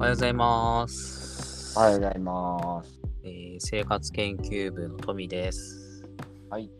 [0.00, 1.78] おはようございます。
[1.78, 3.00] おはようございます。
[3.22, 6.02] えー生活研究部の富です。
[6.48, 6.70] はい、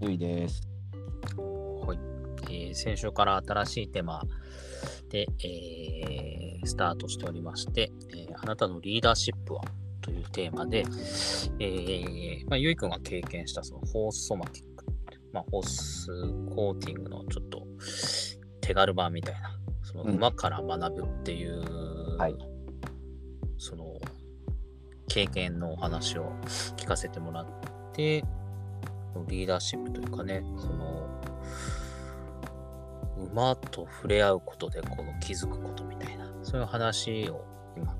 [0.00, 0.66] ゆいです。
[1.36, 1.98] はい
[2.50, 4.22] えー先週から新しいテーマ
[5.10, 9.60] で、えースタートしておりまして、えーあなたのリーダーシップは
[10.00, 10.86] というテーマで、
[11.58, 14.86] えーまあ、ゆいくんが経験したそのホースソマティック、
[15.34, 16.06] まあ、ホース
[16.54, 17.66] コーティングのちょっと
[18.62, 19.50] 手軽版みたいな、
[19.82, 22.53] そのうん馬から学ぶっていう、はい
[23.58, 23.98] その
[25.08, 26.32] 経験のお話を
[26.76, 27.46] 聞かせてもらっ
[27.92, 28.24] て、
[29.28, 31.08] リーダーシップというかね、その
[33.32, 37.44] 馬と触れ合うことでこの気づくことみたいな、そういう話を
[37.76, 37.94] 今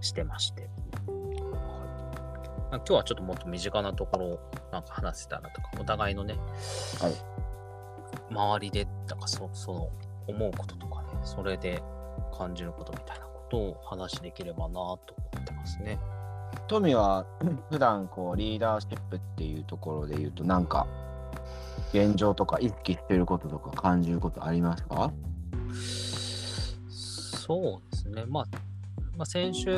[0.00, 0.70] してまして、はい。
[2.70, 6.34] まあ、今日はちょっともっと身近なところをなんか話せたらとか、お互いのね、
[7.00, 7.12] はい。
[8.30, 9.90] 周りで、なんかそその
[10.26, 11.82] 思うこととかね、それで
[12.36, 14.98] 感じることみたいなことを話できればなと思
[15.40, 15.98] ってますね。
[16.68, 17.26] トミは
[17.70, 20.86] 普段こうリーダーシップっていうところで言うとなんか
[21.92, 25.12] 現状とか意識してることとか感じることありますか？
[26.90, 28.24] そうですね。
[28.26, 28.44] まあ、
[29.16, 29.70] まあ、先週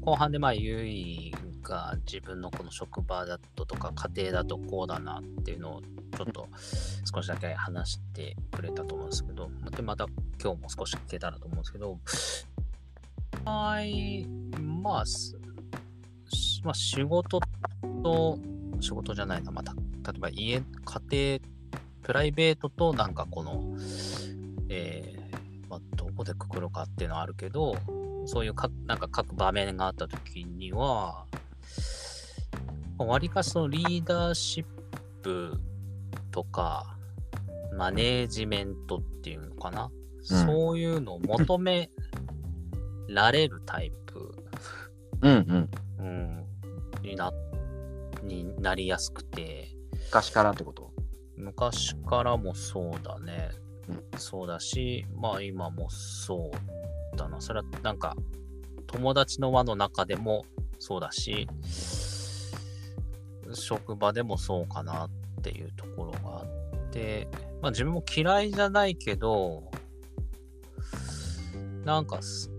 [0.00, 5.82] 後半で、まあ、ゆいが自分のこの職場だととか家庭だとこうだなっていうのを
[6.16, 6.48] ちょっと
[7.12, 10.06] 少しだけ話してくれたと思うんですけど、でまた
[10.42, 11.98] 今日も少し聞けたらと思うんですけど、
[13.44, 14.26] はい、
[14.60, 15.36] まあ、す
[16.62, 17.40] まあ、仕事
[18.02, 18.38] と、
[18.80, 19.80] 仕事じゃないな、また、例
[20.16, 21.40] えば家、家庭、
[22.02, 23.62] プライベートとなんかこの、
[24.68, 27.76] えーまあ、どこでくくるかっていうのはあるけど、
[28.26, 31.26] そういうかなんか各場面があった時には、
[32.96, 34.64] わりかしそのリーダーシッ
[35.22, 35.60] プ
[36.30, 36.96] とか、
[37.76, 39.90] マネージメントっていうのかな、
[40.22, 41.90] そういうのを求め
[43.08, 44.34] られるタイプ、
[45.22, 45.70] うんうん。
[45.98, 46.46] うん、
[47.02, 47.32] にな
[48.22, 49.68] になりやすくて、
[50.06, 50.90] 昔からってこと？
[51.36, 53.50] 昔からもそうだね、
[53.88, 56.50] うんそうだし、まあ今もそ
[57.14, 57.40] うだな。
[57.40, 58.16] それはなんか
[58.86, 60.44] 友達の輪の中でも
[60.78, 61.48] そうだし、
[63.52, 65.10] 職場でもそうかなっ
[65.42, 67.28] ていうところがあって、
[67.60, 69.70] まあ自分も嫌いじゃないけど、
[71.84, 72.50] なんかす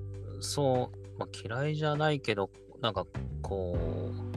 [0.42, 2.50] そう、まあ、嫌いじゃないけど、
[2.82, 3.06] なんか
[3.42, 4.36] こう、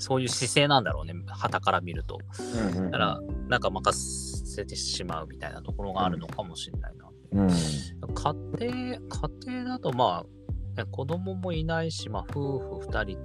[0.00, 2.18] そういう姿勢なんだろうね、旗から見ると。
[2.38, 7.06] うんうんだから、なんか任せてしまうみたいなところがあるのかもしれないな。
[7.32, 9.00] うん家庭、家
[9.46, 13.18] 庭だとまあ、ね子供もいないし、まあ夫婦二人、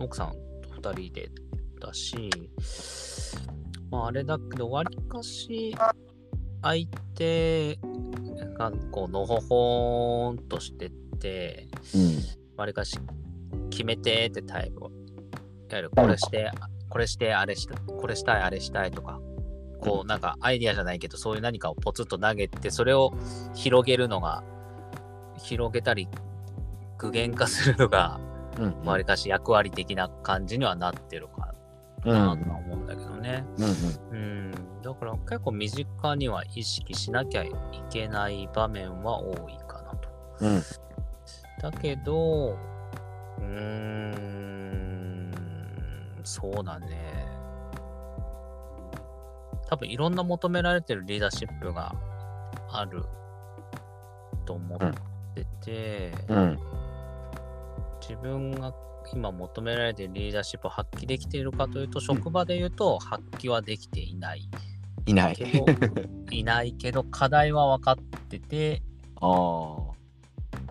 [0.00, 1.30] 奥さんと二人で
[1.80, 2.30] だし、
[3.90, 5.76] まああれだけど、わりかし
[6.62, 7.78] 相手
[8.56, 12.18] がこう、のほほーんとしてて、うん
[12.56, 12.98] わりかし
[13.70, 14.88] 決めてってタイプを。
[14.88, 16.50] いわゆるこれして、
[16.88, 19.20] これして、あれした、これしたい、あれしたいとか、
[19.80, 23.12] こうなんかアイディアじゃないけど、そういう何かをポツッと投げて、それを
[23.54, 24.44] 広げるのが、
[25.38, 26.08] 広げたり、
[26.98, 28.20] 具現化するのが、
[28.58, 31.54] うんわりかし役割的な感じにはなってるか
[32.04, 33.44] うんなとは思うんだけどね。
[34.12, 34.52] うんうん。
[34.82, 37.50] だから結構身近には意識しなきゃい
[37.90, 40.08] けない場面は多いかなと。
[40.40, 40.62] うん
[41.64, 42.58] だけど、
[43.38, 45.32] うーん、
[46.22, 47.26] そうだね。
[49.66, 51.94] 多分いろんな求められてるリーダーシップが
[52.70, 53.04] ある
[54.44, 54.78] と思っ
[55.34, 56.58] てて、うん
[58.06, 58.74] 自分が
[59.14, 64.50] 今求められているリーダーシップを発揮できているかというと、職場で言うと発揮はできていない
[65.06, 65.34] いない。
[65.34, 65.64] けど、
[66.30, 67.96] いないけど課題は分かっ
[68.28, 68.82] てて、
[69.22, 69.93] ああ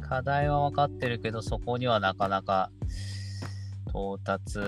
[0.08, 2.70] 課題は分かってるけど、そこにはなかなか
[3.88, 4.60] 到達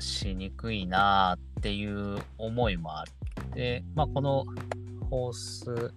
[0.00, 4.44] しにくいなっていう思いもあって、まあ、この
[5.10, 5.92] ホース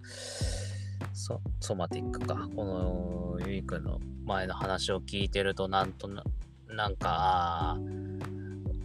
[1.12, 6.24] ソソマティックか、このゆいくんの前の話を聞いてると、なんとな
[6.68, 7.76] なんか、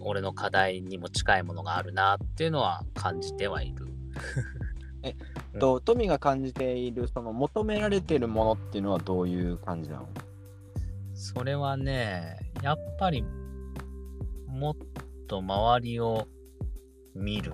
[0.02, 3.88] 俺の課題にも近いものがあるなっていうのは感じてはいる。
[5.60, 10.08] とトミが感じているその求められているものっていうのはどういう感じなの？
[11.14, 13.24] それはね、やっぱり
[14.48, 14.76] もっ
[15.28, 16.28] と周りを
[17.16, 17.52] 見る？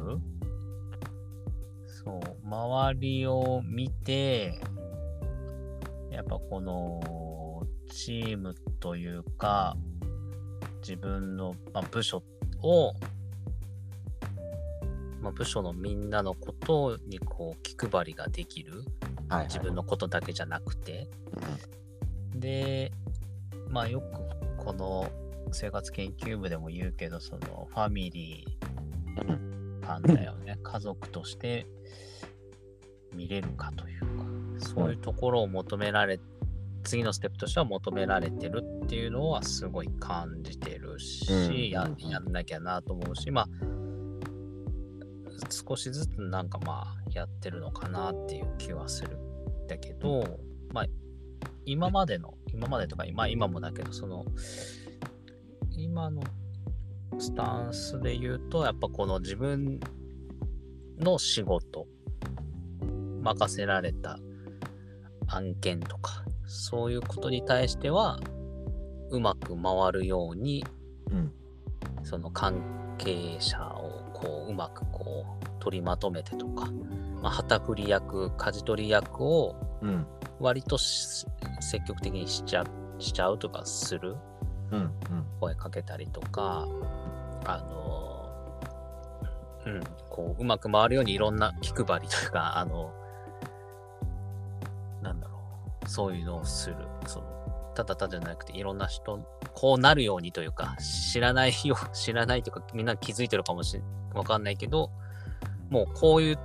[2.06, 4.60] そう、周りを見て、
[6.12, 9.78] やっぱこのチームというか、
[10.82, 12.22] 自分の、まあ、部署
[12.62, 12.94] を、
[15.24, 18.84] まあ、部署のみんなのことにこう気配りができる。
[19.30, 21.10] はい、自分のことだけじゃなくて。
[21.36, 21.84] うん
[22.36, 22.92] で、
[23.70, 25.10] まあよくこの
[25.52, 30.58] 生活研究部でも言うけど、そのファミリー感だよね。
[30.62, 31.66] 家族として
[33.14, 34.02] 見れるかという
[34.60, 36.20] か、そういうところを求められ、
[36.84, 43.48] 次のステップとしては求められてるっていうのはすごい感じてるし、やんなきゃなと思うし、まあ、
[45.50, 50.40] 少しずつなんかまあやってるのかなっていう気はするんだけど、
[50.74, 50.86] まあ
[51.66, 54.26] 今までの今までとかまあ今もだけどその
[55.72, 56.22] 今の
[57.18, 59.80] スタンスで言うとやっぱこの自分
[61.00, 61.88] の仕事
[63.22, 64.20] 任せられた
[65.28, 68.20] 案件とかそういうことに対しては
[69.10, 70.66] うまく回るように
[71.12, 71.32] うん。
[72.04, 76.70] その関係者をこううまくこう取りまとめてとか、
[77.22, 80.08] まあ、旗振り役舵取り役をうん。
[80.40, 81.28] 割とし
[81.60, 82.66] 積極的にしちゃ
[83.00, 84.16] しちゃうとかする
[84.72, 84.80] うん。
[84.80, 84.92] うん。
[85.40, 86.68] 声かけたりとか
[87.46, 88.04] あの
[89.66, 92.94] うんこううまく回るようにいろんな気配りというかあの
[95.02, 95.40] なんだろ
[95.86, 96.76] うそういうのをする
[97.74, 99.20] ただただじゃなくていろんな人
[99.54, 100.76] こうなるようにというか
[101.12, 103.84] 知らないよ 知らないというかみんな気づいてるかもしれ
[104.14, 104.92] わかんないけど
[105.70, 106.40] もうこういう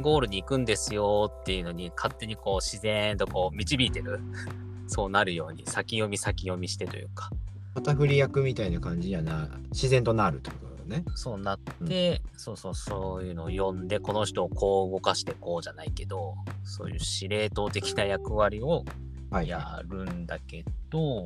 [0.00, 4.20] ゴールに行くんですよっていうのに勝手にこう自然とこう導いてる
[4.86, 7.30] そうなるように先読み先読みしてというか
[7.74, 11.04] 旗振り役みたいな感じにはな自然となるってことだよね。
[11.14, 16.34] そうなって、そうそうそういうのを読んでこの人をこう動かしてこうじゃないけど
[16.64, 19.07] そういう司令塔的な役割をはい。
[19.30, 21.24] やるんだけど、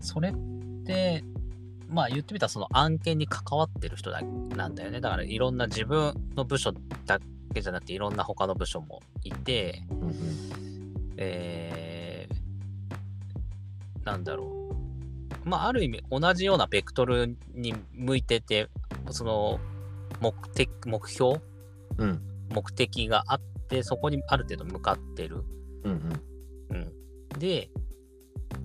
[0.00, 0.34] それっ
[0.84, 1.24] て
[1.88, 5.00] まあ言ってみたらその案件に関わってる人だなんだよね。
[5.00, 6.72] だからいろんな自分の部署
[7.06, 7.20] だ
[7.54, 10.16] けじゃなくていろんな他の部署もいてうんうん。
[11.16, 14.74] えーなんだろ
[15.44, 15.48] う。
[15.48, 18.68] まあある意味同じようなベクトルに向いてて
[19.10, 19.60] その
[20.20, 21.40] 目的目標？
[21.98, 22.20] うん。
[22.52, 25.44] 目的があってそこにある程度向かってる。
[25.84, 26.22] うんうんうん、
[27.38, 27.70] で、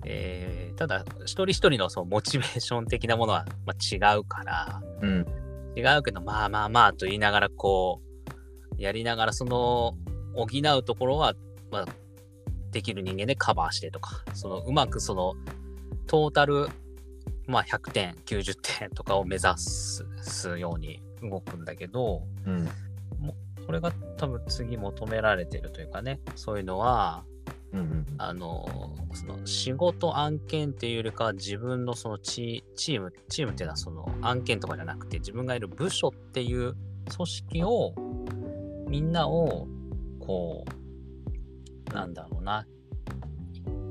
[0.04, 5.26] えーただ一人一人のそのモチベーション的なものは、まあ、違うからうん。
[5.76, 8.00] 違うけどまあまあまあと言いながらこ
[8.78, 9.96] うやりながらその
[10.34, 10.46] 補
[10.78, 11.34] うところは、
[11.72, 11.84] まあ、
[12.70, 15.34] できる人間でカバーしてとかそのうまくその
[16.06, 16.68] トータル、
[17.48, 22.68] まあ、100点90点とかを目指すすように動くんだけどうん。
[23.66, 27.24] これが多分次求められてるというかねそういうのは
[27.72, 36.74] うんうんあのその仕事案件っていうよりかは自分のそのチチームチームっていうのはその案件とかじゃなくて自分がいる部署っていう
[37.14, 37.94] 組織を
[38.88, 39.66] みんなを
[40.20, 40.64] こ
[41.90, 42.66] うなんだろうな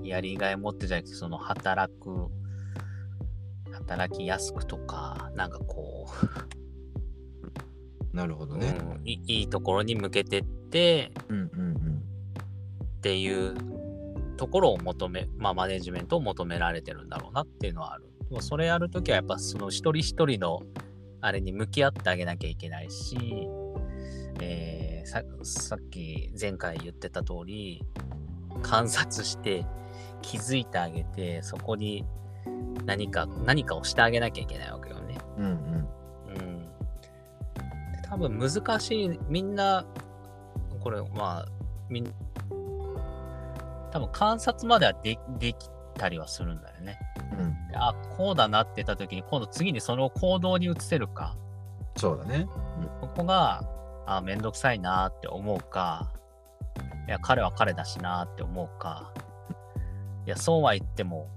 [0.03, 2.27] やりがい持ってじゃなくてその働く
[3.71, 6.07] 働きやすくとかなんかこ
[8.13, 8.75] なるほどう、ね。
[8.79, 11.66] うんいいいところに向けてってうんうん
[13.07, 13.55] っていう
[14.35, 18.03] ところを求め、まあ、マネジメントを求められてるんだろうなっていうのはある。
[18.29, 20.61] でもそれやるときはやっぱその一人一人の
[21.21, 23.17] あれに向き合ってあげなきゃいけないし、
[24.41, 27.81] えーささっき前回言ってた通り
[28.61, 29.65] 観察して
[30.21, 32.05] 気づいてあげてそこに
[32.85, 35.17] 何か何かをしてあげなきゃいけないわけよね。
[35.37, 35.51] うんうん
[36.27, 36.59] うん、
[37.93, 39.85] で多分難しいみんな
[40.81, 41.45] これまあ
[41.89, 42.13] みん
[43.91, 46.99] 多分観察まではでできたりはするんだよね。
[47.37, 51.35] うんであこうだなって言った時に今度次にその行動に移せるか
[51.95, 52.47] そうだね。
[53.01, 53.63] そこが
[54.05, 56.11] あめんどくさいなって思うか
[57.07, 59.13] いや彼は彼だしなって思うか
[60.25, 61.29] いやそうは言っても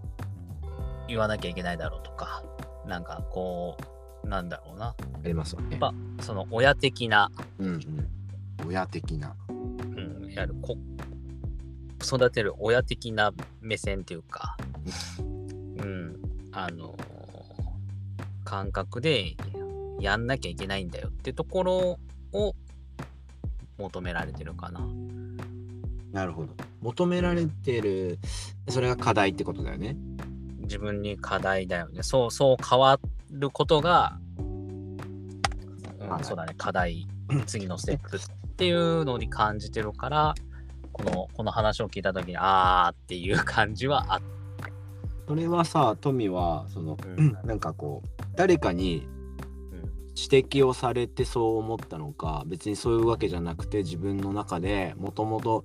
[1.08, 2.42] 言わなきゃいけないだろうとか
[2.86, 3.76] なんかこ
[4.24, 5.76] うなんだろうなありますわね。
[5.78, 7.70] ぱその親的な、うんう
[8.64, 8.68] ん。
[8.68, 9.34] 親的な。
[9.48, 10.76] うん、いわゆるこ
[12.02, 14.56] 育てる親的な目線っていうか、
[15.20, 15.22] う
[15.82, 16.16] ん、
[16.52, 16.96] あの
[18.44, 19.36] 感覚で
[20.00, 21.98] やんなきゃいけないんだよってところ
[22.32, 22.54] を
[23.78, 24.80] 求められてるかな。
[26.12, 26.54] なるほど。
[26.80, 28.18] 求められてる、
[28.68, 29.96] それが課題ってことだよね。
[30.58, 32.02] 自分に課題だよね。
[32.02, 32.98] そうそう変わ
[33.30, 37.06] ることが、うんはいそうだね、課題、
[37.46, 38.20] 次のステップっ
[38.56, 40.34] ていうのに感じてるから、
[41.04, 44.20] このこの話を聞いたときに、あーっていう感じはあっ
[45.26, 49.06] それはさ、富は、その、うんなんかこう、誰かに
[49.72, 49.90] うん。
[50.20, 55.64] 指摘をされてそう思ったのか別にそういうわけじゃなくて自分の中でもともと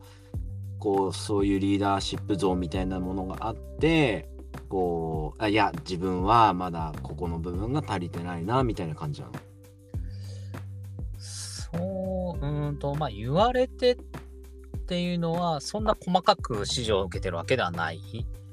[0.80, 4.30] こうそういうリーダーシップ像みたいなものがあって
[4.70, 9.34] こうあいや自分はまだここの部分が足りてないなみたいな感じなの？
[11.18, 13.98] そう、うーんと、まあ、言われて
[14.86, 18.00] っていうのは、そんな細かく指示を受けてるわけではない。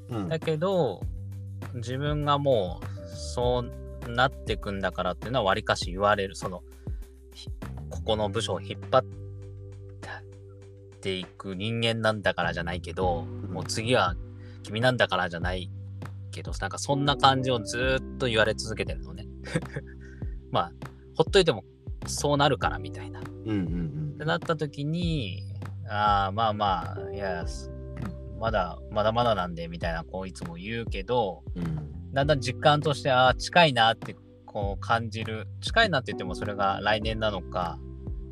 [0.09, 0.99] うんだけど、
[1.75, 3.63] 自分がもう、そ
[4.07, 6.35] うなってくんだからっていうのは、わりかし言われる。
[6.35, 6.63] その、
[7.35, 7.51] ひ
[7.91, 9.05] ここの部署を引っ張っ
[11.01, 14.15] ていく人間なんだからじゃないけど、もう次は
[14.63, 15.69] 君なんだからじゃない
[16.31, 19.27] けど、なんかそんな感じをずーっと言われ続けてるのね。
[20.49, 20.71] まあ、
[21.15, 21.63] ほっといても
[22.07, 23.19] そうなるからみたいな。
[23.19, 25.43] っうんうんてなった時に、
[25.87, 27.71] ああ、まあまあ、いや、す
[28.39, 31.63] まだ、まだまだなんで、みたいな、こういつも言うけど、うん。
[31.63, 35.47] うんだんだん実感として、ああ、近いなってこう感じる。
[35.61, 37.79] 近いなって言っても、それが来年なのか、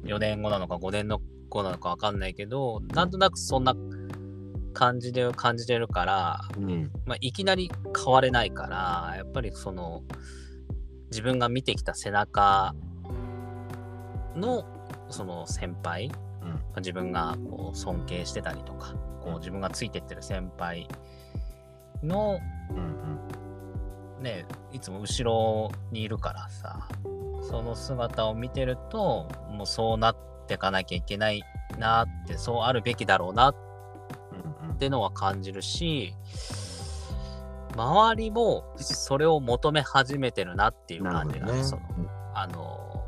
[0.04, 1.08] 4年後なのか、5年
[1.50, 3.76] 後なのかわかんないけど、なんとなくそんな
[4.74, 6.92] 感じで感じてるから、うん。
[7.08, 10.04] まあ、いきなり変われないから、やっぱりその、
[11.10, 12.76] 自分が見てきた背中
[14.36, 14.64] の、
[15.10, 16.31] その先輩、まあ
[16.78, 20.88] 自分がこう尊敬してたりとか、こう自分がついてってる先輩
[22.02, 22.74] の、う
[24.20, 26.88] んね、いつも後ろにいるからさ、
[27.42, 31.44] その姿を見てると、もうそうなってかなきゃいけない
[31.78, 33.56] なって、そうあるべきだろうなっ
[34.70, 36.14] うんてのは感じるし、
[37.76, 41.64] 周りもそれを求め始めてるなっていう感じが、ね。
[41.64, 41.82] その
[42.34, 43.01] あの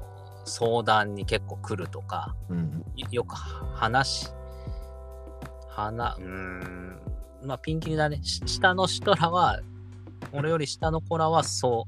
[0.45, 4.27] 相談に結構来るとか、うんよよく話し、
[5.69, 6.99] 話、うーん、
[7.43, 8.21] まあピンキリだね。
[8.23, 9.59] し下の人らは、
[10.31, 11.85] 俺より下の子らはそ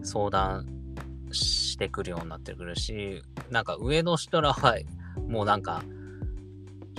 [0.00, 0.66] う、相談
[1.32, 4.78] してくるようになってくるし、なんか上の人らは、
[5.28, 5.82] もうなんか、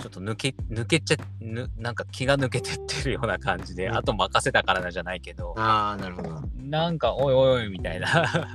[0.00, 3.96] ちょっと抜け、抜けちゃ、ぬなんか気が抜けてってるような感じで、うん。
[3.96, 6.42] あと任せたからなじゃないけど、ああなるほど。
[6.56, 8.06] なんか、おいおいおいみたいな。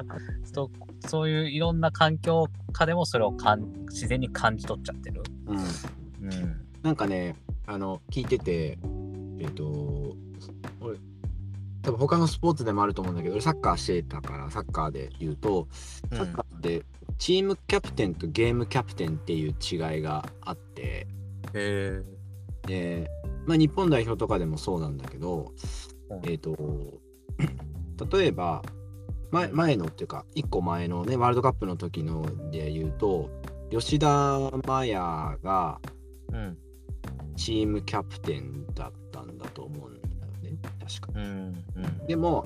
[0.43, 0.69] そ、
[1.07, 5.23] そういういろんな環境下でもそれをかん自然に感じ取っちゃってる。
[5.47, 5.57] うん。
[5.57, 5.61] う
[6.29, 6.65] ん。
[6.85, 7.35] なんかね
[7.65, 8.77] あの聞いてて
[9.39, 10.15] えっ、と
[10.79, 10.99] 俺
[11.81, 15.67] 多分他のスポーツでもあると思うんだけど俺サッカーしてたからサッカーで言うと
[16.13, 16.83] サッカーって
[17.17, 21.07] チームキャプテンとゲームキャプテンっていう違いがあって
[21.55, 22.03] へ
[22.67, 23.09] で、
[23.45, 25.53] まあ、日本代表とかでもそうなんだけど、
[26.09, 26.55] うんえっ、と
[28.11, 28.61] 例えば
[29.31, 33.29] 前前のっていうか1個前のねワールドカップの時ので言うと
[33.71, 34.95] 吉田麻也
[35.43, 35.79] が。
[37.35, 40.05] チームキャプテンだったんだと思うんだよ
[40.41, 41.63] ね確かうん。
[41.75, 42.07] うん。
[42.07, 42.45] でも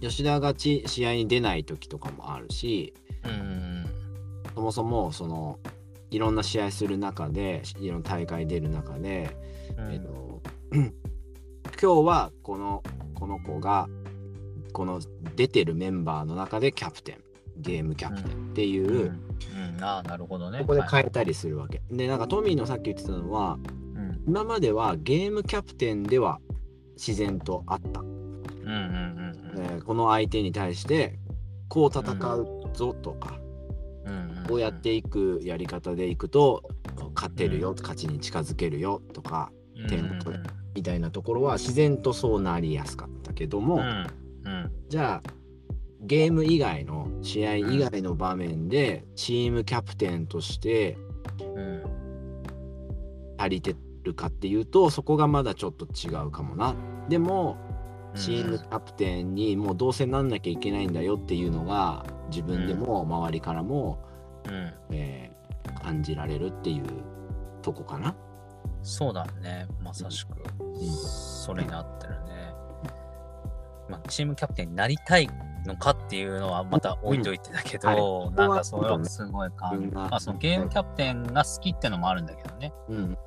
[0.00, 2.94] 吉田がち試合に出ない時とかもあるし
[3.24, 3.86] うん。
[4.54, 5.58] そもそもその
[6.10, 9.36] いろんな試合する中でいろんな大会出る中で、
[9.76, 9.92] うん。
[9.92, 12.82] えっと 今日はこの
[13.14, 13.88] この子が
[14.72, 15.00] この
[15.36, 17.20] 出てるメンバーの中でキャプテン
[17.58, 18.98] ゲームキャプテンっていう、うん。
[18.98, 20.60] うんああ、なるほどね。
[20.60, 21.82] ここで変はいえたりするわけ。
[21.90, 23.58] でなんかトミーのさっき言ってたのは
[23.94, 24.22] うん。
[24.26, 26.40] 今まではゲームキャプテンでは
[26.96, 28.00] 自然とあった。
[28.00, 28.06] うん。
[28.06, 28.64] うん。
[28.64, 29.64] うん。
[29.64, 31.18] えーこの相手に対して
[31.68, 33.38] こう戦うぞとか、
[34.04, 34.35] うん。
[34.48, 36.62] こうやっていくやり方でいくと
[37.14, 39.50] 勝てるよ、勝ちに近づけるよとか
[39.88, 44.06] 点を取るみたいなところは自然とそうなりやすかったけども、うん。
[44.44, 44.72] うん。
[44.88, 45.30] じゃあ
[46.02, 50.96] ゲーム以外の試合以外の場面でチームキャプテンとして
[51.40, 51.82] うん。
[53.38, 56.74] 足りてるかっていうとそこがまだちょっと違うかもな。
[57.08, 57.58] でも
[58.14, 63.98] チームキャプテンにもうどうせなんなきゃいけないんだよっていうのが自分でも周りからも、
[64.48, 64.72] うん。
[64.92, 65.36] えー
[65.82, 66.84] 感じられるっていう
[67.62, 68.14] とこかな。
[68.82, 69.66] そうだね。
[69.82, 70.30] まさしく。
[70.32, 72.54] んそれになってるね。
[73.88, 75.28] まあ、チームキャプテンになりたい
[75.64, 82.72] のかっていうのはまた置いといてだけど、うんなんかそれはすごい感じみんなまあ、そのゲームキャプテンが好きってのもあるんだけどね。
[82.88, 83.18] うん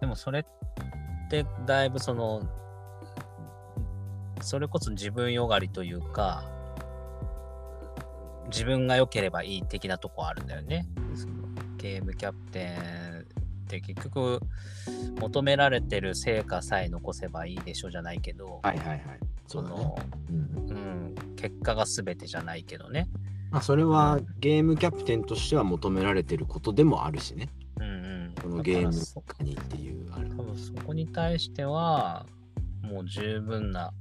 [0.00, 0.44] でもそれっ
[1.28, 2.42] てだいぶその、
[4.40, 6.44] それこそ自分よがりというか、
[8.50, 10.86] 自分が良ければいい的なとこあるんだよね。
[11.76, 13.24] ゲームキャプテンっ
[13.68, 14.40] て結局
[15.20, 19.00] 求められてる成果さえ残せばいいでしょじゃないけど、はいはいはい。
[19.46, 19.96] その、
[20.30, 23.08] うんうん、結果が全てじゃないけどね。
[23.50, 27.48] まあ、それはゲームキャプテンとしては求められてることでもあるしね。
[27.80, 28.34] うんうん。
[28.42, 30.28] このゲームにっていうあれ。
[30.30, 32.26] 多分そこに対しては
[32.82, 33.92] もう十分な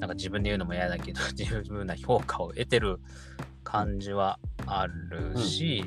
[0.00, 3.00] なんか自分で言うのも嫌だけど 十分な評価を得てる
[3.62, 5.84] 感じはあるし、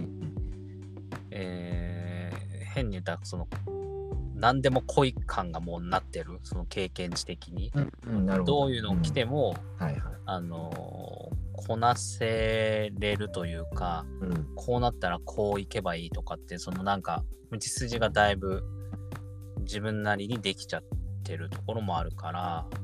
[1.32, 3.48] えー変に言ったらその
[4.36, 7.72] 何でも濃い感がもうなってる、その経験値的に。
[8.05, 8.62] うん、なるほど。
[8.62, 10.01] どういうのを着ても、はいはい。
[10.25, 14.48] あのーこなせれるというか、うん。
[14.55, 18.63] こうなったらこういけばいいとかって、そのなんか、道筋がだいぶ
[19.60, 20.84] 自分なりにできちゃっ
[21.24, 22.79] てるところもあるから、た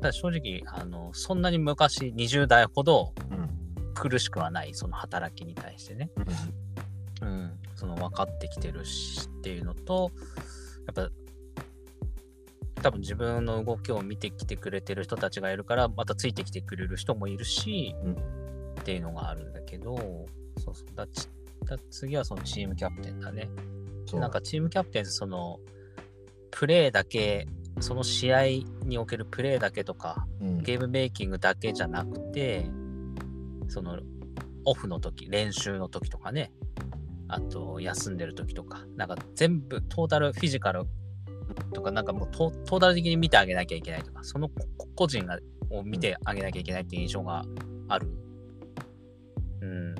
[0.00, 3.48] だ正直、あの、そんなに昔、20代ほどうん。
[3.94, 6.10] 苦しくはない、その働きに対してね。
[7.20, 10.12] うん、その分かってきてるしっていうのと、
[10.86, 11.10] やっぱ、
[12.80, 18.38] 多分自分の動きを見てきてくれてる人たちがいるから、またついてきてくれる人もいるし、うん
[18.78, 19.96] っていうのがあるんだけど、
[20.58, 21.28] そうそうだち
[21.66, 23.50] だ次はそのチームキャプテンだね。
[24.14, 25.60] なんかチームキャプテン、その、
[26.50, 27.46] プレーだけ、
[27.80, 28.44] その試合
[28.84, 32.70] におけるプレーだけとか、うん、ゲームメイキングだけじゃなくて、
[33.68, 33.98] その
[34.64, 36.52] オフの時、練習の時とかね、
[37.28, 40.84] あと休んでる時とか、なんか全部トータルフィジカル
[41.72, 45.38] とか、なんかもうトトータル的に見てあげなきゃいけないとか、その個個人が
[45.70, 47.44] を見てあげなきゃいけないっていう印象が
[47.88, 48.08] ある。
[49.60, 49.94] うん。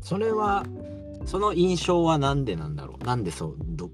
[0.00, 0.64] それは、
[1.26, 3.04] その印象はなんでなんだろう？
[3.04, 3.90] なんでそう、ど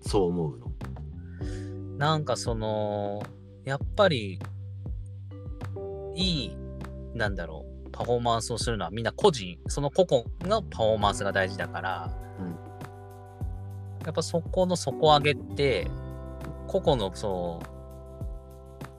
[0.00, 0.71] そう思うの？
[1.98, 3.22] なんかその、
[3.64, 4.38] やっぱり、
[6.14, 6.56] いい、
[7.14, 12.72] なんだろう、パフォーマンスをするのはみんな個人、その個々のパフォーマンスが大事だから、うん
[14.04, 15.86] やっぱそこの底上げって、
[16.66, 17.66] 個々のそう、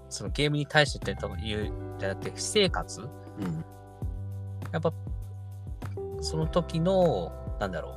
[0.09, 3.65] そのゲームに対してというじゃなくて、私生活うん。
[4.71, 4.93] やっぱ、
[6.21, 7.93] その時の、なんだろう、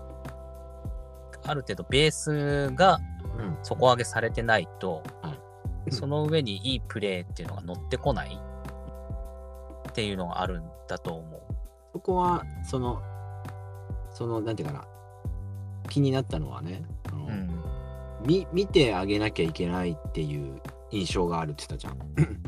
[1.48, 3.15] ある程度ベースがうん。
[3.62, 5.34] 底上げされてないと、は
[5.86, 5.92] い。
[5.92, 8.38] その上にいいプレーっていうのが乗ってこない
[9.88, 11.42] っていうのがあるんだと思う。
[11.92, 13.02] そこは、その、
[14.10, 14.84] その、なんていうかな、
[15.88, 17.50] 気になったのはね、うん。
[18.26, 20.60] み見てあげなきゃいけないっていう
[20.90, 21.98] 印象があるって言ったじゃん。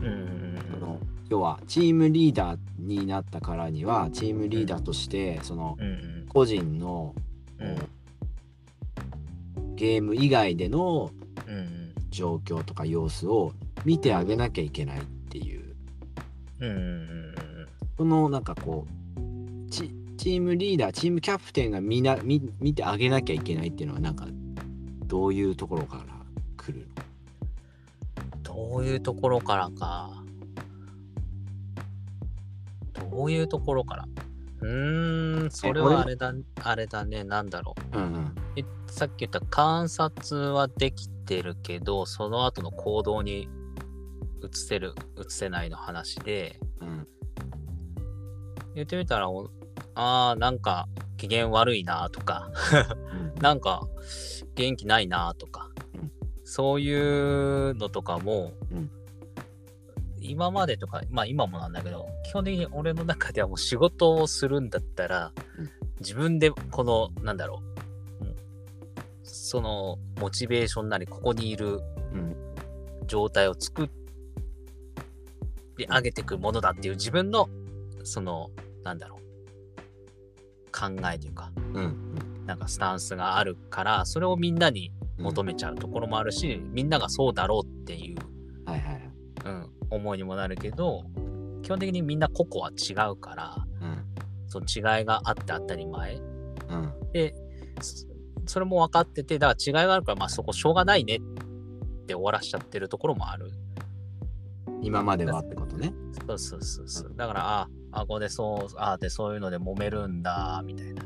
[0.04, 0.58] うん。
[0.72, 5.76] その要はチームリーダーになったからにはチームリーダーとしてその
[6.28, 7.14] 個人の、
[7.58, 7.76] うん
[9.78, 11.12] ゲーム以外での
[12.10, 13.52] 状況とか様子を
[13.84, 15.76] 見てあげなきゃいけないっていう。
[17.96, 18.86] そのなんかこ
[19.16, 24.26] うチチームリーダーチームキャプテンが見な見見てあげなきゃいけないっていうのはなんか
[25.06, 26.04] どういうところから
[26.56, 26.88] 来る
[28.42, 30.24] どういうところからか。
[33.10, 34.08] どういうところから
[34.60, 36.16] うーん、それ俺はあれ？
[36.16, 37.96] だ、あれだね、なんだろう。
[37.96, 38.34] のうんうん。
[38.56, 43.48] えさっき言った観察はできてるけど、その後の行動に
[44.42, 47.06] 移せる、移せないの話で、うん。
[48.74, 49.50] 言ってみたら、お
[49.94, 52.50] あー、なんか機嫌悪いなとか、
[53.12, 53.42] うん。
[53.42, 53.86] なんか
[54.54, 56.12] 元気ないなとか、うん。
[56.44, 56.92] そうい
[57.70, 58.90] うのとかも、うん
[60.20, 65.70] 今までとか、まあ今もなんだけど、基本的に俺の中ではもう仕事をするんだったら、うん。
[66.00, 67.62] 自分でこの、なんだろ
[68.20, 68.34] う、うん
[69.22, 71.80] そのモチベーションなり、ここにいる
[72.12, 72.36] うん。
[73.06, 73.88] 状態を作っ
[75.76, 77.48] てあげていくものだっていう自分の、
[78.04, 78.50] その、
[78.84, 79.18] なんだろう、
[80.70, 82.14] 考えというか、うん。
[82.46, 88.17] なんかスタンスがあるから、それをみんなに求めちゃうところもあるし、みんながそうだろうっていう、
[89.90, 91.04] 思いにもなるけど、
[91.62, 94.04] 基本的にみんな個々は違うから、うん
[94.50, 96.14] その違いがあって当たり前。
[96.14, 97.34] うんで、
[97.80, 98.06] そ
[98.46, 103.50] それも分かってて、だから違いがあるから、まあそこしょうがないねって終わらしちゃってるところもある。
[104.80, 105.92] 今まではってことね
[106.26, 107.12] そうそうそうそう。
[107.16, 111.04] だから、あ、あ、ここでそう、あでそういうので揉めるんだ、みたいな。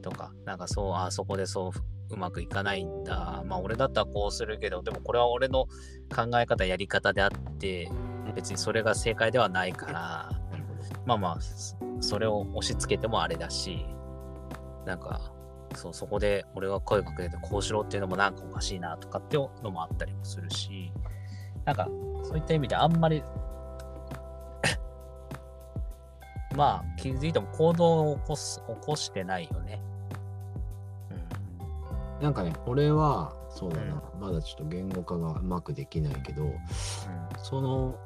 [0.00, 1.70] とか、なんかそう、あそこでそう、
[2.12, 3.42] うまくいかないんだ。
[3.46, 5.66] まあ俺だったらこうするけど、でもこれは俺の
[6.14, 7.90] 考え方、やり方であって、
[8.34, 10.30] 別にそれが正解ではないから、
[11.06, 13.86] まあまあ、そそれを押し付けてもあれだし、
[14.84, 15.32] なんか、
[15.74, 20.92] そう、そこで俺が声かけてこうしろっていうのもなんかおかしいなとかっていうのもあったりもするし、
[21.64, 21.88] なんか、
[22.24, 23.22] そういった意味であんまり、
[26.56, 29.80] まあ、気づいても行動を起こす、起こしてないよね。
[32.22, 36.52] なんかね、俺は、そうだな、まだちょっと言語化がうまくできないけど、
[37.42, 37.98] その、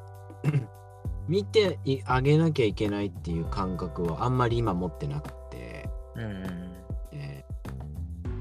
[1.28, 6.22] 見てあげなきゃいけないっていう感覚はあんまり今持ってなくて、うん。
[6.22, 6.46] うん。
[7.12, 7.56] えー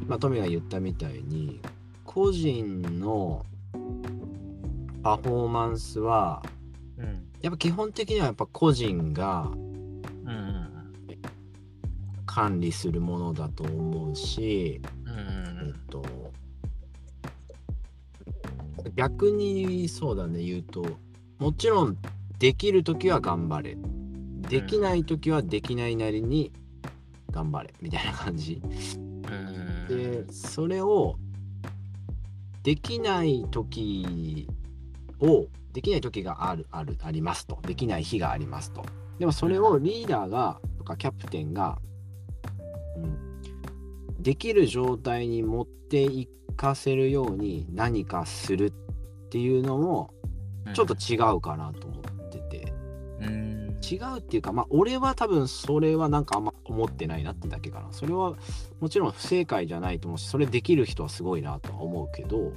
[0.01, 1.59] 今、トミが言ったみたいに、
[2.05, 3.43] 個人の
[5.03, 6.41] パフォーマンスは、
[6.97, 7.27] うん。
[7.41, 10.29] やっぱ基本的にはやっぱ個人がうん。
[10.29, 10.69] うん。
[12.25, 14.81] 管理するものだと思うし、
[18.95, 20.85] 逆にそうだね言うと。
[21.39, 21.97] もちろん
[22.39, 23.77] できる時は頑張れ。
[24.49, 26.51] できない時はできないなりに
[27.31, 28.61] 頑張れみたいな感じ。
[28.63, 29.87] うん。
[29.87, 31.15] でそれを
[32.63, 34.47] できない時
[35.19, 37.59] をできない時があるあるありますと。
[37.63, 38.83] できない日がありますと。
[39.19, 41.77] でもそれをリーダーがとかキャプテンが、
[42.97, 48.71] うん、できる状態に持っていかせるように何かするっ
[49.29, 50.13] ていうのも
[50.73, 52.73] ちょっと違うかなと思ってて、
[53.21, 53.77] うん。
[53.83, 57.87] 違うっていうかまあ俺は多分それはなんかあんま思ってないなってだけかな。
[57.91, 58.35] それは
[58.79, 62.37] もちろん不正解じゃないと思うしそれできる人はすごいなとは思うけど。
[62.39, 62.53] うん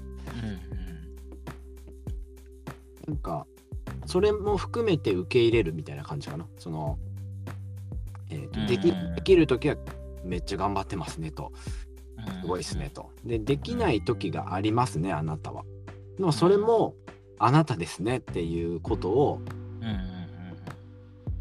[3.06, 3.46] なんか
[4.04, 6.46] それも含めて受け入れるみたいな感じかな。
[6.58, 6.98] その、
[8.28, 9.14] えーとできうん。
[9.14, 9.76] できる時は
[10.24, 11.52] めっちゃ頑張ってますねと。
[11.82, 11.87] うん
[12.42, 13.10] すごいですねと。
[13.24, 15.64] でできない時がありますねあなたは。
[16.16, 16.94] でもそれも
[17.38, 19.40] あなたですねっていうことを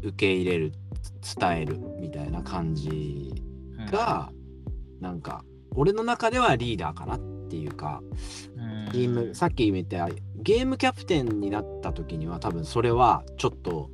[0.02, 0.72] 受け入れる
[1.38, 3.32] 伝えるみたいな感じ
[3.78, 3.86] うん。
[3.86, 4.30] が
[5.00, 8.00] なんか俺の中ではリーダーかなっていうか
[8.56, 8.88] うん。
[8.92, 13.90] チームさっき言ったゲームキャプテンになった時には多分それはちょっと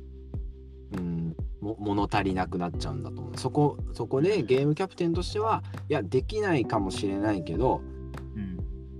[0.93, 3.37] うんも物足りなくなっちゃうんだと思う。
[3.37, 7.81] そこそこでゲームキャプテンとしてはいやできないかもしれないけど、
[8.35, 8.59] うん。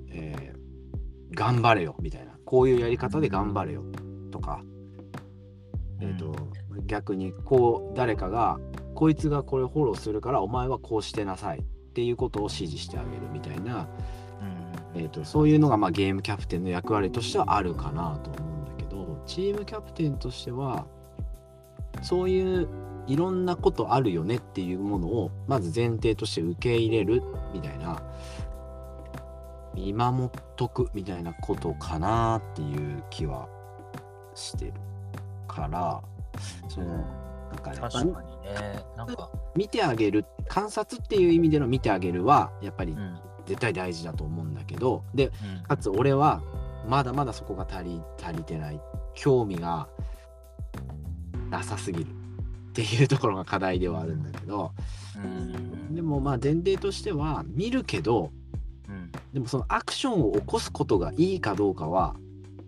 [0.09, 0.55] えー
[1.35, 2.37] 頑張れよみたいな。
[2.45, 3.83] こういうやり方で頑張れよ
[4.31, 4.63] とか、
[5.99, 6.33] えーと
[6.87, 8.59] 逆にこう誰かが
[8.93, 13.87] こいつがこれフォローするからお前はこうしてなさいっていうことを指示してあげるみたいな、
[14.95, 15.01] うん。
[15.01, 20.87] えー、とそういうのがまあゲームキャプテンの役割としてはあるかなと思うんだけどチームキャプテンとしては
[22.01, 22.67] そういう
[23.07, 27.21] いろんなことあるよねっていうものをまず前提として受け入れる
[27.53, 28.01] みたいな
[29.75, 33.47] 見守っとくみたいなことかなっていう気は
[34.33, 34.73] してる
[35.47, 36.01] から
[36.69, 38.83] そのなんかね確かにね。
[38.97, 39.29] なんか。
[39.55, 43.19] 見てあげる観察っていう意味での見てあげるはやっぱりうん。
[43.45, 45.63] 絶対大事だと思うんだけどでうん。
[45.63, 46.41] かつ俺は
[46.87, 48.81] まだまだそこが足り足りてない
[49.13, 49.87] 興味が
[51.55, 52.07] なさすぎる。
[52.07, 52.07] っ
[52.73, 54.71] ていうところが課題ではあるんだけど。
[55.15, 55.95] うん。
[55.95, 58.31] でもまあ前提としては見るけど
[58.89, 59.11] うん。
[59.33, 62.15] でもそのアクションを起こすことがいいかどうかは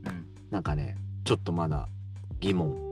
[0.05, 0.25] うん。
[0.49, 0.95] なんかね
[1.25, 1.89] ちょっとまだ
[2.39, 2.87] 疑問。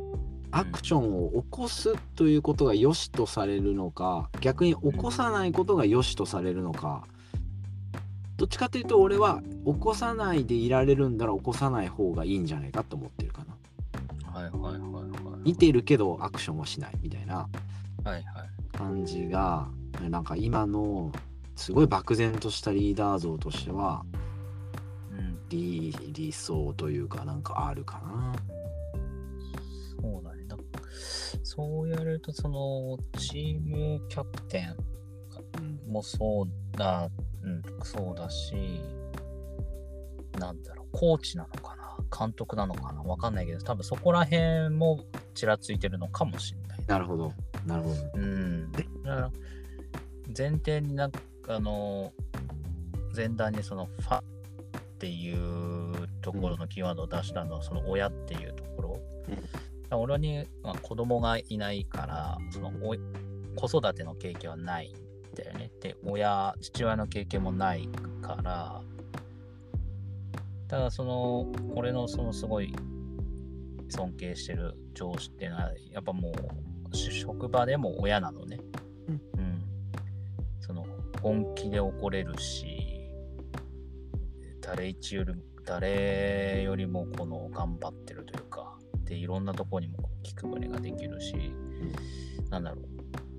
[0.51, 7.05] アクションを起こすということが良しとされるのか逆に起こさないことが良しとされるのか。
[8.37, 14.31] どっちかというと俺は起こさないでいられるんだら起こさない方がいいんじゃないかと思ってるかな。
[14.33, 17.47] はいはいはいはい見てるけどアクションはしないみたいな。
[18.03, 18.23] はいはい。
[18.77, 19.69] 感じが
[20.09, 21.11] なんか今の
[21.55, 24.03] すごい漠然としたリーダー像としては
[25.11, 25.39] うん。
[25.49, 28.35] 理理想というかなんかあるかな。
[30.01, 30.43] そうだね。
[30.45, 30.65] なんか
[31.43, 34.75] そうやると、その、チームキャプテン
[35.59, 37.09] うんもそうだ、
[37.43, 38.81] うん、そうだし、
[40.39, 46.79] なんだろう、コーチなのかな、監督なのかな、わかんないけど、多分そこら辺もちらついてるのかもしれない。
[46.87, 47.31] なるほど
[47.65, 48.71] なるほどうん。
[48.71, 49.31] だから
[50.35, 51.19] 前提になんか、
[51.49, 52.11] あの、
[53.15, 54.23] 前段にその、ファっ
[54.97, 58.99] ていうところのキーワードを出したのは、その親っていうところ。
[59.29, 62.99] うん俺に、まあ、子供がいないから、そのおい
[63.55, 65.71] 子育ての経験はないんだよね。
[65.81, 67.87] で、親、父親の経験もない
[68.21, 68.81] から、
[70.67, 72.75] ただその、俺のそのすごい
[73.89, 76.31] 尊敬してる上司っていうのは、やっぱも
[76.91, 78.59] う、し職場でも親なのね。
[79.07, 79.61] うんうん。
[80.59, 80.85] その、
[81.21, 83.11] 本気で怒れるし、
[84.61, 85.33] 誰一より
[85.65, 91.35] 誰よりもこの頑張ってるというか、で、いろんなとこにもこう気配りができるし、
[92.49, 92.85] なんだろう。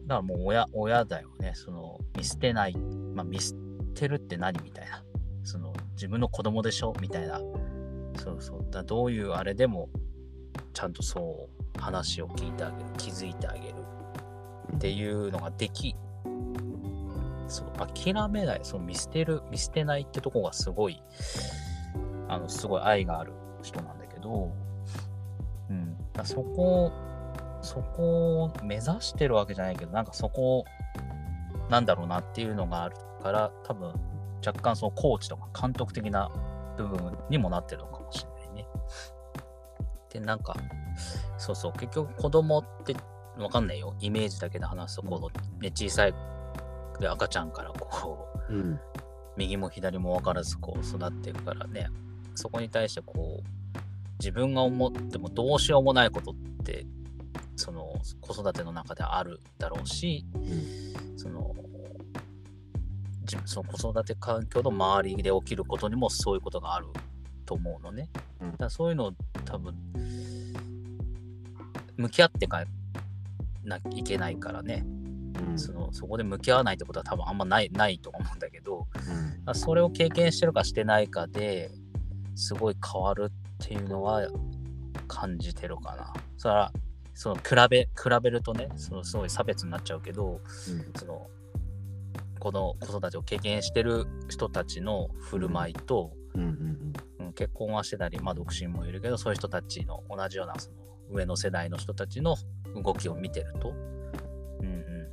[0.07, 1.53] だからもう親、親だよね。
[1.55, 2.77] その、見捨てない。
[3.15, 3.55] まあ、見捨
[3.95, 5.03] てるって何みたいな。
[5.45, 7.41] その、自分の子供でしょみたいな。
[8.19, 8.67] そうそう。
[8.71, 9.89] だどういうあれでも、
[10.77, 12.85] ちゃんとそう、話を聞いてあげる。
[12.99, 13.75] 気づいてあげる。
[14.75, 15.97] っていうのができ、
[17.49, 18.61] そう、諦めない。
[18.63, 21.03] その見捨てる、見捨てないってとこがすごい、
[22.29, 24.53] あの、すごい愛がある人なんだけど、
[25.71, 25.97] うん。
[26.13, 26.93] だそこ、
[27.63, 30.67] そこを目指してるわけじゃないけど、なんかそこ
[31.71, 33.95] なんだろうなっていうのがあるから、多分
[34.47, 36.31] 若干そのコーチとか監督的な
[36.77, 38.36] 部分にもなってるのかもしれない。
[40.19, 40.57] で、なんか、
[41.39, 42.97] そうそう、結局子供って
[43.39, 43.95] わかんないよ。
[44.01, 46.15] イメージだけで話すと、こう、ね、小さい
[46.99, 48.81] で赤ちゃんからこう、うん
[49.37, 51.89] 右も左も分からずこう育っていくからね
[52.35, 53.79] そこに対してこう
[54.19, 56.87] 自分が思ってもどうしようもないことって
[57.55, 60.25] その子育ての中であるだろうし、
[61.17, 61.55] その
[63.23, 66.87] 自分その子育て環境の周りで起きることにもそういうことがある
[67.45, 68.09] と思うのね。
[68.41, 69.13] うんだからそういうのを
[69.45, 69.75] 多分
[71.97, 72.65] 向き合ってか
[73.65, 74.85] なきゃいけないからね、
[75.49, 75.59] うん。
[75.59, 79.43] そのそこで向き合わないってことは多分あんまないないと思うんだけどうん。
[79.47, 81.71] あそれを経験してるかしてないかで
[82.35, 84.27] すごい変わるっていうのは
[85.09, 86.13] 感じてるかな。
[86.37, 86.73] それは
[87.15, 90.41] その比べ比べるとねそのすごい差別になっちゃうけど
[90.97, 91.27] その
[92.39, 96.49] この子育てを経験してる人たちの振る舞いと、うんうん。
[96.49, 96.93] うん
[97.37, 100.77] 結婚はしてたり、まあ、独身もいるけどそういう人たちの同じようなその
[101.11, 102.37] 上の世代の人たちの
[102.75, 103.71] 動きを見てると、
[104.61, 105.09] うんうん、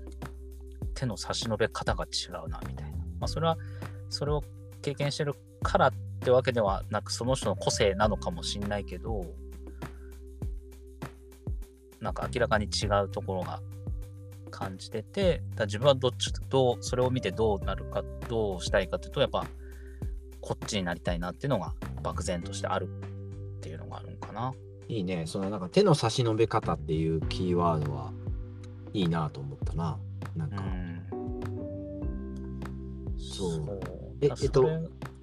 [0.94, 3.58] 手の差し伸べ方が違うなみたいな、まあ、それは
[4.10, 4.44] それを
[4.82, 9.26] 経験してるからってわけではなくその人の個性なのかもしんないけど
[12.02, 13.62] なんか明らかに違うところが
[14.52, 19.46] 感じててだ自分はどっちどうそれを見てどうなるかどうしたいかっていうとやっぱ
[20.42, 22.90] こっちになりたいなっていうのが漠然としてある
[23.58, 24.54] っていうのがあるのかな。
[24.88, 25.24] いいね。
[25.26, 28.12] そのなんか手の差し伸べ方っていうキーワードは
[28.94, 29.98] いいなと思ったな。
[30.36, 31.02] なんか、うん。
[33.18, 33.80] そう
[34.22, 34.68] えええっと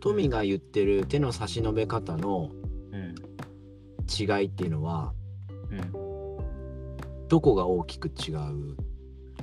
[0.00, 2.50] トミが言ってる手の差し伸べ方の
[2.92, 3.14] うん。
[4.08, 5.12] 違いっていうのは、
[5.70, 5.92] うん。
[7.28, 8.76] どこが大きく違う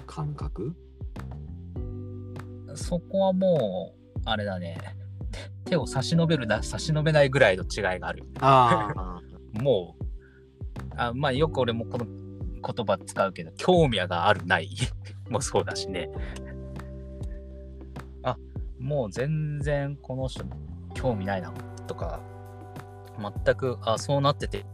[0.05, 0.75] 感覚？
[2.75, 4.77] そこはもう、あれだね。
[5.63, 8.23] 手手を差し伸べるな、差し伸べないぐらいの違いがある。
[8.39, 9.21] ああ。
[9.61, 10.03] もう、
[10.97, 14.69] あまあよく俺もこの言葉使うけど、興味があるない
[15.29, 16.09] もそうだしね。
[18.23, 18.37] あ、
[18.79, 20.43] もう全然この人
[20.93, 21.53] 興味ないな
[21.85, 22.19] とか、
[23.19, 24.65] 全く、あ、そうなってて、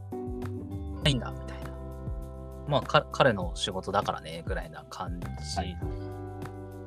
[1.04, 1.70] ないんだみたいな。
[2.68, 5.28] まあか彼の仕事だからね、ぐらいな感じ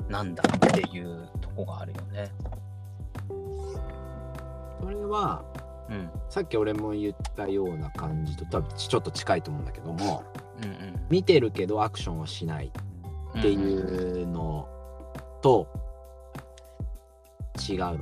[0.09, 2.33] なんだっていうとこがあるよね。
[4.81, 5.45] それは、
[5.89, 6.11] うん。
[6.29, 10.25] さっき俺も言ったような感じと多分ちょっと近いと思うんだけども、
[10.63, 12.73] うん見てるけどアクションはしない
[13.35, 13.41] うん。
[13.41, 14.69] ってうんうんいうの
[15.43, 15.69] と
[17.69, 17.99] 違うの。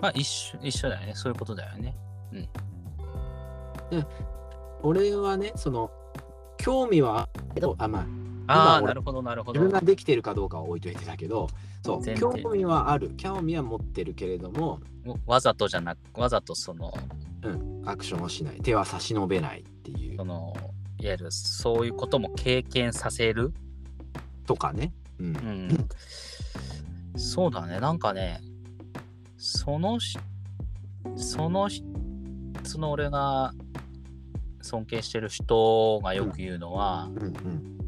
[0.00, 1.14] まあ一緒一緒だよね。
[1.14, 1.96] そういうことだよね。
[4.82, 5.90] 俺はね、その、
[6.58, 8.06] 興味はあるけど、あ、ま
[8.46, 9.60] あ、あなるほど、なるほど。
[9.60, 11.48] 自分ができてるかどうかは置いといてだけど、
[11.86, 14.80] そう、興味はある、興味は持ってるけれども、
[15.24, 16.92] わざとじゃなく、わざとその、
[17.42, 20.16] うん、アクションをしない、手は差し伸べないっていう。
[20.16, 20.52] そ、の、
[20.98, 23.52] いわゆるそういうことも経験させる？
[24.46, 24.92] とかね。
[25.20, 25.36] うん。
[25.36, 25.38] う。
[25.38, 25.88] ん。
[27.18, 28.40] そうだね、なんかね、
[29.36, 30.18] そのし、
[31.14, 31.84] そのし、
[32.64, 33.54] その俺が
[34.60, 37.22] 尊敬してる人がよく言うのは、うん。
[37.22, 37.78] うん。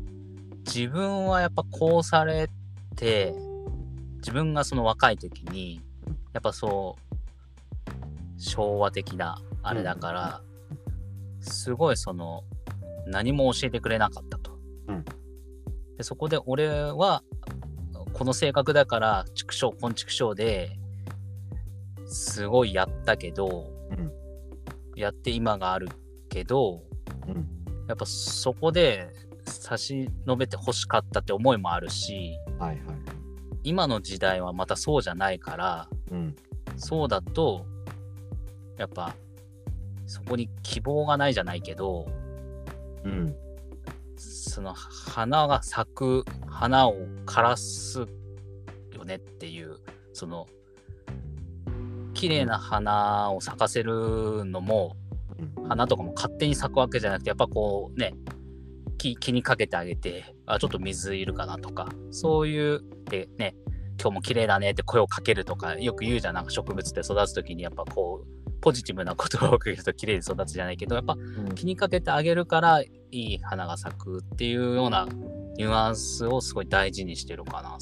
[0.66, 2.48] 自分はやっぱこうされ
[2.94, 3.34] て、
[4.18, 5.80] 自分がその若い時に、
[6.32, 6.96] やっぱそ
[8.36, 10.42] う、昭和的なあれだから、
[11.40, 12.44] すごいその、
[13.06, 14.58] 何も教えてくれなかったと。
[14.88, 15.04] うん
[15.96, 17.22] でそこで俺は、
[18.12, 20.78] この性格だから、畜生、こん畜生で、
[22.06, 24.12] すごいやったけど、うん
[24.94, 25.88] やって今がある
[26.28, 26.82] けど、
[27.26, 27.48] うん
[27.88, 29.14] やっぱそこで
[29.46, 33.17] 差し伸べて欲しかったって思いもあるし、はいはい。
[33.68, 36.36] 今の時代はまたそうじゃないから、うん。
[36.78, 37.66] そうだと、
[38.78, 39.14] やっぱ、
[40.06, 42.06] そこに希望がないじゃないけど、
[43.04, 43.36] うん。
[44.16, 48.06] その花が咲く、花を枯らす
[48.96, 49.76] よねっていう、
[50.14, 50.46] その、
[52.14, 54.96] 綺麗な花を咲かせるのも、
[55.58, 58.14] うん花とかも勝手に咲くわけじゃなくて、やっぱこうね、
[58.98, 63.54] 気気にかけてあげて、あ、ちょっと水いるかなとか、そういう、でね、
[64.00, 75.06] 今日も綺麗だねって声をかけるとか、よく言うじゃん、なんか植物って育つときに、やっぱこう、ポジティブな言葉をかけると綺麗に育つじゃないけど、やっぱうん気にかけてあげるから、いい花が咲くっていうような
[75.56, 77.78] ニュアンスをすごい大事にしてるかな。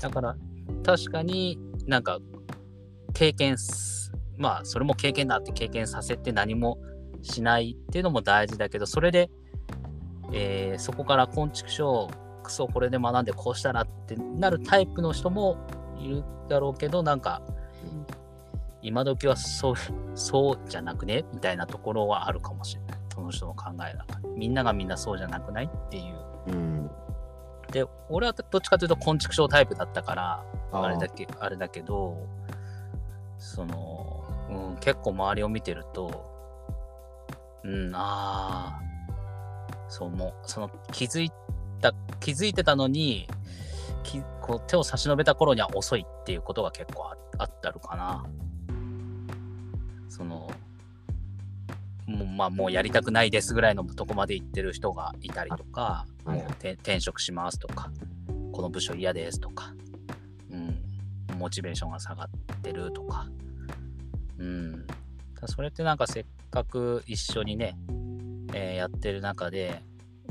[0.00, 0.36] だから、
[0.84, 2.18] 確かになんか、
[3.12, 6.78] 経験す、まあ、それも経験だって経験させて何も
[7.22, 9.30] しないっていうのも大事だけど、それで、
[10.32, 12.08] えーそこから昆虫書
[12.42, 15.56] クソこれで学んでこうしたらってなるタイプの人も
[16.00, 17.42] いるだろうけど、なんか、
[18.82, 19.74] 今時はそう、
[20.14, 22.98] そうじゃなくねみたいなところはあるかもしれない。
[23.14, 24.28] その人の考えだから。
[24.36, 26.14] みんながみんなそうじゃなくないっていう。
[26.48, 26.90] うん。
[27.70, 32.16] で、俺はどっちかというと昆虫症タイプだったから、あれだけ、あれだけど、
[33.38, 36.29] その、うん、結構周りを見てると、
[37.64, 41.30] うん、ああ、そう、もう、その気づい
[41.80, 43.28] た、気づいてたのに、
[44.02, 48.24] きこう手を差し伸べた頃には遅いっていうことが結構ああったるかな。
[50.08, 50.50] その、
[52.06, 57.90] もうまあ、もうやりたくないですぐらいのとこまで行ってる人がいたりとか、はいもうて転職しますとか、
[58.52, 59.72] この部署嫌ですとか、
[60.50, 60.78] うん、
[61.38, 63.26] モチベーションが下がってるとか、
[64.38, 64.86] うん、
[65.34, 67.76] ただそれってなんかせっかく一緒にね、
[68.52, 69.82] えーやってる中で、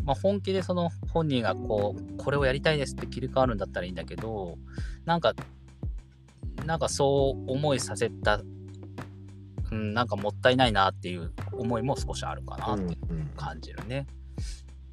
[0.03, 4.57] まあ、本気でその本人がこう、これをやりたいですって切り替わるんだったらいいんだけど、
[5.05, 5.33] なんか、
[6.65, 8.41] なんかそう思いさせた、
[9.71, 14.07] うん、なんかもったいないなっていう思いも少しあるかなってうんうん感じるね。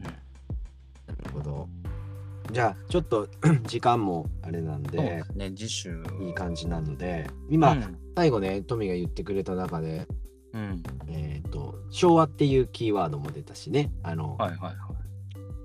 [0.03, 1.69] なるほど。
[2.53, 3.29] じゃあちょっと
[3.67, 6.03] 時間もあれなんでね、次週。
[6.21, 10.07] いい感じなので今、うん最後ねトミが言ってくれた中で
[10.57, 10.83] うん。
[11.09, 14.75] えっ、と昭和っていうキーワードも出たしねあの、はいはいはい。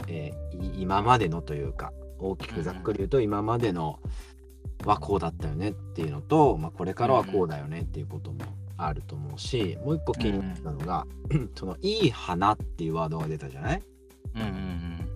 [0.07, 3.99] えーい今までのというか大きくざっくり言うと今までの
[4.85, 8.39] はこうだったよねっていうのと、まあ、これからはこうだよねっていうことも
[8.77, 11.05] あると思うし、もう一個気になったのが、
[11.55, 13.83] そのいい花っていうワードが出たじゃない？
[14.35, 15.07] うんうん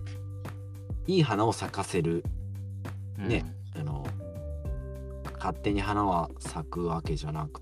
[1.08, 2.24] いい花を咲かせる
[3.18, 3.28] うん。
[3.28, 3.44] ね
[3.76, 4.06] あの
[5.34, 7.60] 勝手に花は咲くわけじゃなく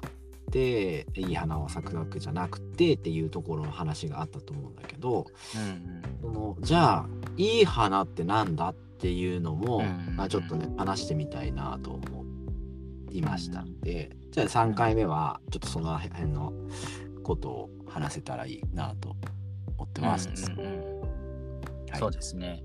[0.54, 12.24] ていい花は咲くわけじゃなくてっていうところの話があったと思うんだけどうんそのじゃあいい花ってなんだっていうのも、うんまあ、ちょっとね話してみたいなと思
[13.10, 16.52] いましたので、じゃあ3回目はちょっとその辺の
[17.22, 19.16] ことを話せたらいいなと
[19.76, 20.06] 思ってうん。
[20.06, 20.28] ます。
[20.28, 21.00] うんうんうん
[21.90, 22.64] はいそうですね。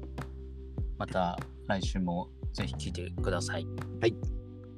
[0.97, 3.67] また来週もぜひ聞いてください。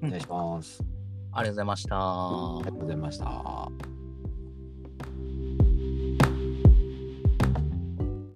[0.04, 1.01] お願いします。
[1.34, 1.96] ありがとうございました。
[1.98, 4.01] ありがとうございました。